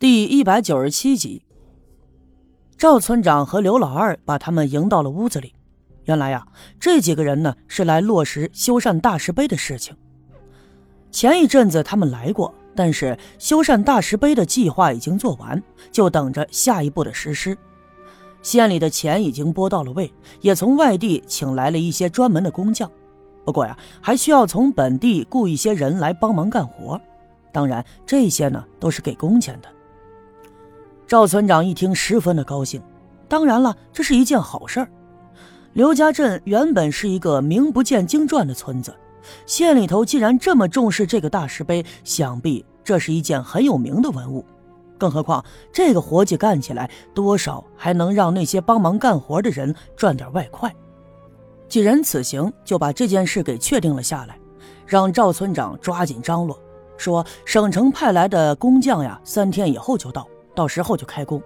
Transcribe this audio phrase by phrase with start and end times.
[0.00, 1.42] 第一百九十七集，
[2.76, 5.52] 赵村长和刘老二把他们迎到了屋子里。
[6.04, 6.46] 原来呀，
[6.78, 9.96] 这几个人呢是来落实修缮大石碑的事情。
[11.10, 15.60] 前一阵子他们来过，但是修缮大石碑的计划已经做完，
[15.90, 17.58] 就等着下一步的实施。
[18.40, 22.88] 县里的钱已经拨到了位，也从外地请来了一些专门的工匠。
[23.44, 27.00] 不过呀，还需要从本地雇一些人来帮忙干活。
[27.52, 29.68] 当然，这些呢都是给工钱的。
[31.08, 32.82] 赵村长一听，十分的高兴。
[33.28, 34.88] 当然了，这是一件好事儿。
[35.72, 38.94] 刘家镇原本是一个名不见经传的村子，
[39.46, 44.44] 县里头既然这么重视这个大石碑，想必这是一件很有名的文物。
[44.98, 45.42] 更何况
[45.72, 50.70] 这个活计干起来，多少还能让那些帮忙干活的人赚点外快。
[51.70, 54.38] 几人此行就把这件事给确定了下来，
[54.84, 56.58] 让赵村长抓紧张罗，
[56.98, 60.28] 说省城派来的工匠呀，三天以后就到。
[60.58, 61.40] 到时候就开工。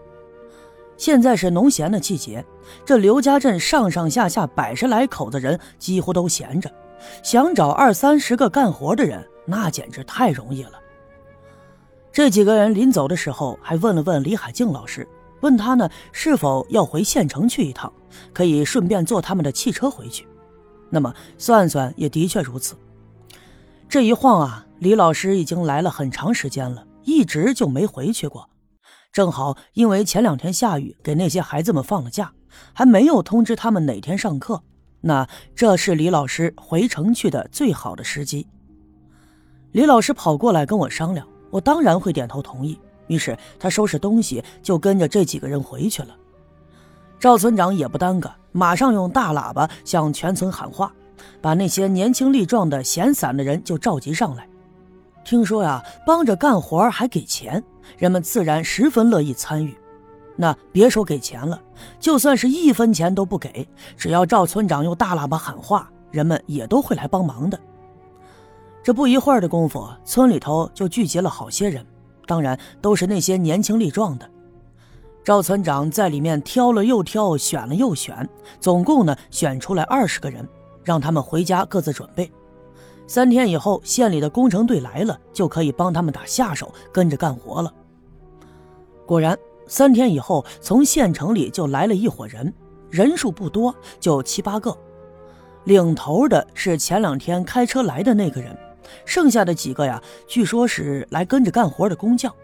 [0.97, 2.43] 现在是农闲的季节，
[2.83, 6.73] 这刘家镇上上下下百十来口子人几乎都闲着，
[7.23, 10.81] 想找二三十个干活的人，那简直太容易了。
[12.11, 15.07] 这几个人临走的时候，还问了问李海静老师，
[15.43, 17.93] 问他呢是否要回县城去一趟，
[18.33, 20.27] 可以顺便坐他们的汽车回去。
[20.89, 22.77] 那么算算，也的确如此。
[23.91, 28.49] 这一晃啊，李老师已经来了很长时间了，一直就没回去过。
[29.13, 32.33] 正好，因为前两天下雨，给那些孩子们放了假，
[32.73, 34.63] 还没有通知他们哪天上课。
[35.03, 38.47] 那这是李老师回城去的最好的时机。
[39.73, 42.81] 李老师跑过来跟我商量，我当然会点头同意。
[43.09, 46.17] 于是他收拾东西，就跟着这几个人回去了。
[47.21, 50.91] 赵村长也不耽搁，马上用大喇叭向全村喊话，
[51.43, 54.49] 把那些年轻力壮的闲散的人就召集上来。
[55.25, 57.63] 听说呀，帮着干活还给钱，
[57.97, 59.77] 人们自然十分乐意参与。
[60.35, 61.61] 那别说给钱了，
[62.01, 67.59] 就算是一分钱都不给，只要赵村长用大喇叭喊话，人们也都会来帮忙的。
[68.83, 71.87] 这不一会儿的功夫，村里头就聚集了好些人，
[72.27, 74.29] 当然都是那些年轻力壮的。
[75.23, 80.49] 赵村长在里面挑了又挑，选了又选，总共呢选出来二十个人，
[80.83, 82.29] 让他们回家各自准备。
[83.13, 87.71] 三天以后，县里的工程队来了，就可以帮他们打下手，跟着干活了。
[89.05, 92.51] 果然，三天以后，从县城里就来了一伙人，
[92.89, 94.75] 人数不多，就七八个。
[95.65, 98.57] 领头的是前两天开车来的那个人，
[99.05, 102.35] 剩下的几个呀，据说是来跟着干活的工匠。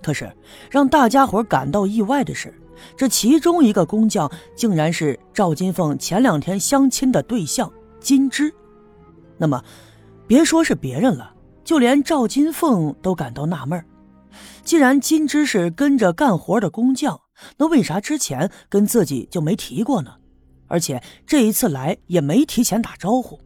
[0.00, 0.32] 可是，
[0.70, 2.54] 让大家伙感到意外的是，
[2.96, 7.68] 这其中一个工匠竟然是赵金凤前两天相亲的对象
[7.98, 8.54] 金枝。
[9.36, 9.60] 那么。
[10.26, 11.32] 别说是别人了，
[11.64, 13.82] 就连赵金凤都感到纳闷
[14.64, 17.20] 既然金枝是跟着干活的工匠，
[17.56, 20.12] 那为啥之前跟自己就没提过呢？
[20.68, 23.38] 而且这一次来也没提前打招呼。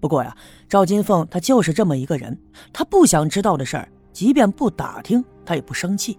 [0.00, 0.36] 不过呀，
[0.68, 2.36] 赵金凤她就是这么一个人，
[2.72, 6.18] 她不想知道的事儿，即便不打听，她也不生气。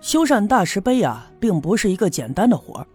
[0.00, 2.86] 修缮大石碑啊，并不是一个简单的活儿。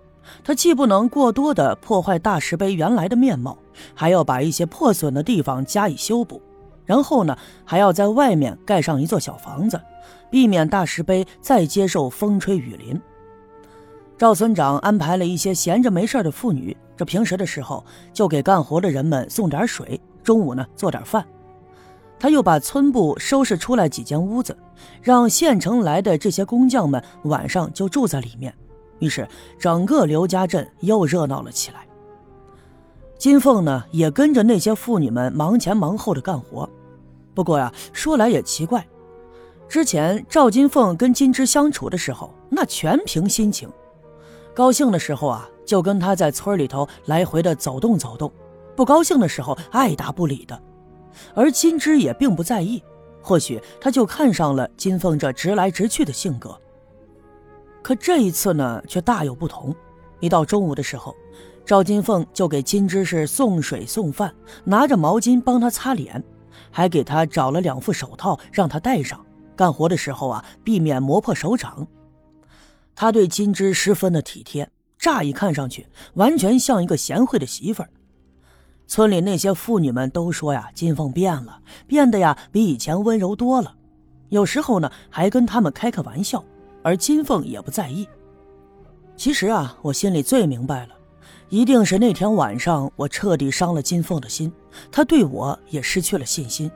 [0.43, 3.57] 他既不能过多的破坏大石碑原来的面貌，
[3.93, 6.41] 还要把一些破损的地方加以修补，
[6.85, 9.79] 然后呢，还要在外面盖上一座小房子，
[10.29, 12.99] 避免大石碑再接受风吹雨淋。
[14.17, 17.83] 赵村长安排了一些闲着没事的妇女，这平时的时候
[18.13, 21.25] 就给干活的人们送点水，中午呢做点饭。
[22.19, 24.55] 他又把村部收拾出来几间屋子，
[25.01, 28.53] 让县城来的这些工匠们晚上就住在里面。
[29.03, 29.27] 于是，
[29.59, 31.85] 整个刘家镇又热闹了起来。
[33.17, 36.69] 金凤呢，也跟着那些妇女们忙前忙后的干活。
[37.33, 38.87] 不过呀，说来也奇怪，
[39.67, 43.69] 之前赵金凤跟金枝相处的时候，那全凭心情。
[44.53, 48.29] 高兴的时候啊，就跟他在村里头来回的走动走动；
[48.73, 50.57] 不高兴的时候，爱答不理的。
[51.35, 52.81] 而金枝也并不在意，
[53.21, 56.57] 或许他就看上了金凤这直来直去的性格。
[57.83, 59.75] 可这一次呢，却大有不同。
[60.21, 61.13] 一到中午的时候，
[61.65, 64.33] 赵金凤就给金枝是送水送饭，
[64.63, 66.23] 拿着毛巾帮他擦脸，
[66.71, 69.23] 还给他找了两副手套让他戴上。
[69.55, 71.85] 干活的时候啊，避免磨破手掌。
[72.95, 77.89] 他对金枝十分的体贴，乍一看上去完全像一个贤惠的媳妇儿。
[78.87, 83.75] 村里那些妇女们都说呀，金凤变了，变得呀比以前温柔多了。
[84.29, 86.43] 有时候呢，还跟他们开开玩笑。
[86.83, 88.07] 而金凤也不在意。
[89.15, 90.89] 其实啊，我心里最明白了，
[91.49, 94.51] 一定是那天晚上我彻底伤了金凤的心，
[94.91, 96.69] 她对我也失去了信心。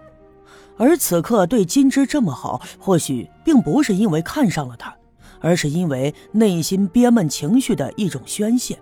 [0.78, 4.96] 而此刻对金枝这么好，或许并不是因为看上了她，
[5.40, 8.80] 而是因为内心憋闷情绪的一种宣泄，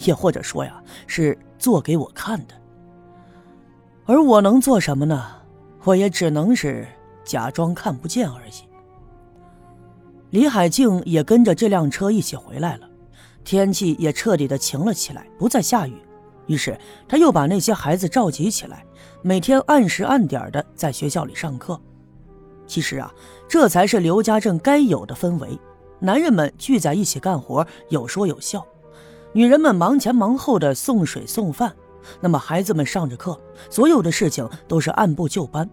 [0.00, 2.54] 也或者说呀，是做给我看的。
[4.04, 5.36] 而我能做什么呢？
[5.84, 6.86] 我也只能是
[7.24, 8.67] 假装看不见而已。
[10.30, 12.88] 李海静也跟着这辆车一起回来了，
[13.44, 15.94] 天气也彻底的晴了起来，不再下雨。
[16.46, 18.84] 于是他又把那些孩子召集起来，
[19.22, 21.80] 每天按时按点的在学校里上课。
[22.66, 23.10] 其实啊，
[23.48, 25.58] 这才是刘家镇该有的氛围：
[25.98, 28.60] 男人们聚在一起干活，有说有笑；
[29.32, 31.74] 女人们忙前忙后的送水送饭。
[32.20, 33.38] 那么孩子们上着课，
[33.70, 35.68] 所有的事情都是按部就班。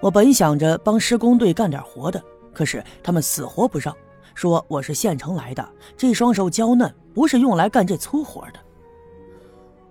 [0.00, 2.22] 我本想着帮施工队干点活的。
[2.56, 3.94] 可是他们死活不让，
[4.34, 8.58] 说我是县城来的，这双手娇嫩，不是用来干这粗活的。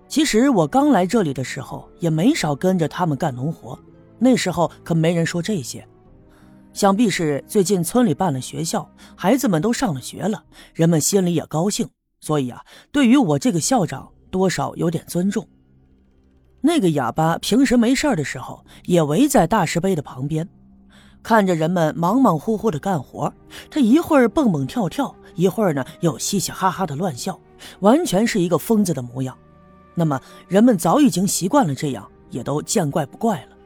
[0.08, 3.78] 其实我刚来这里的时候，也没少跟着他们干农活，
[4.18, 5.86] 那时候可没人说这些。
[6.72, 10.42] 想必是最近村里办了学校，孩子们都上了学了，
[10.74, 15.46] 人们心里也高兴，所以啊，对于我这个校长，多少有点尊重。
[16.62, 20.48] 那个哑巴平时没事的时候，也围在大石碑的旁边。
[21.26, 23.32] 看着人们忙忙乎乎的干活，
[23.68, 27.36] 他一会儿蹦蹦跳跳，一会儿呢又嘻嘻哈哈的乱笑，
[27.80, 29.36] 完全是一个疯子的模样。
[29.96, 33.56] 那么人们早已经习惯了这样，也都见怪不怪了。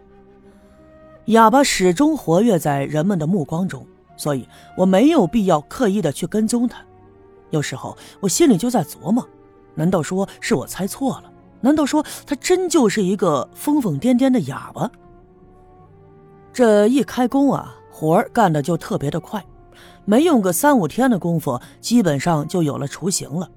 [1.27, 3.87] 哑巴始终活跃在人们的目光中，
[4.17, 6.79] 所以我没有必要刻意的去跟踪他。
[7.51, 9.23] 有时候我心里就在琢磨：
[9.75, 11.31] 难道说是我猜错了？
[11.61, 14.91] 难道说他真就是一个疯疯癫癫的哑巴？
[16.61, 19.43] 这一开工啊，活儿干的就特别的快，
[20.05, 23.51] 没用个三五天的功夫，基本上就有了雏形了。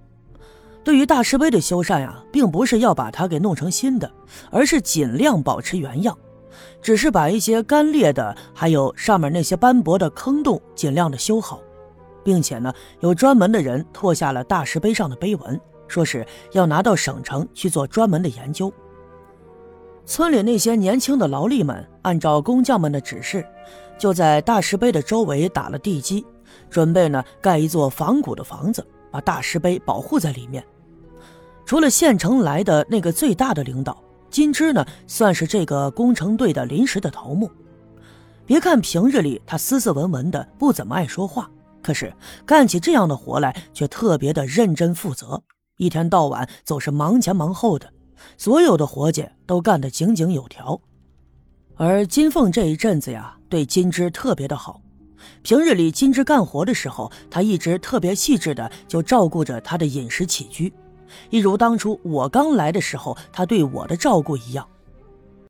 [0.86, 4.10] 对于大石碑的修缮呀，并不是要把它给弄成新的，
[4.50, 6.18] 而是尽量保持原样，
[6.82, 11.60] 只是把一些干裂的，还有上面那些斑驳的坑洞，尽量的修好，
[12.24, 15.60] 并且呢，有专门的人拓下了大石碑上的碑文，
[15.90, 18.74] 说是要拿到省城去做专门的研究。
[20.06, 23.46] 村里那些年轻的劳力们，按照工匠们的指示，
[23.98, 26.26] 就在大石碑的周围打了地基，
[26.70, 30.64] 准备呢盖一座仿古的房子，把大石碑保护在里面。
[31.66, 33.98] 除了县城来的那个最大的领导
[34.30, 37.50] 金枝呢，算是这个工程队的临时的头目。
[38.46, 41.50] 别看平日里他斯斯文文的，不怎么爱说话，
[41.82, 42.14] 可是
[42.46, 45.42] 干起这样的活来却特别的认真负责，
[45.78, 47.93] 一天到晚总是忙前忙后的。
[48.38, 50.80] 所有的活计都干得井井有条，
[51.76, 54.82] 而金凤这一阵子呀，对金枝特别的好。
[55.42, 60.74] 平日里金枝干活的时候，他一直特别细致的就照顾着她的饮食起居，
[61.30, 64.68] 一如当初我刚来的时候他对我的照顾一样。